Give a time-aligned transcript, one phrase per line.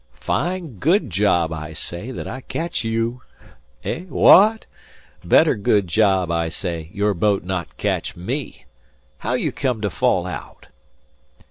[0.19, 3.21] "Fine good job, I say, that I catch you.
[3.83, 4.65] Eh, wha at?
[5.23, 8.65] Better good job, I say, your boat not catch me.
[9.19, 10.69] How you come to fall out?"